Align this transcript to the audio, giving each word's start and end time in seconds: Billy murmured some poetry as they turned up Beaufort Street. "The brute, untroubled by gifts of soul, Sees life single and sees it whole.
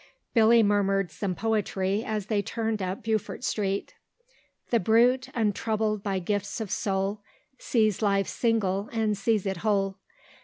Billy 0.33 0.63
murmured 0.63 1.11
some 1.11 1.35
poetry 1.35 2.03
as 2.03 2.25
they 2.25 2.41
turned 2.41 2.81
up 2.81 3.03
Beaufort 3.03 3.43
Street. 3.43 3.93
"The 4.71 4.79
brute, 4.79 5.29
untroubled 5.35 6.01
by 6.01 6.17
gifts 6.17 6.59
of 6.59 6.71
soul, 6.71 7.21
Sees 7.59 8.01
life 8.01 8.27
single 8.27 8.89
and 8.91 9.15
sees 9.15 9.45
it 9.45 9.57
whole. 9.57 9.99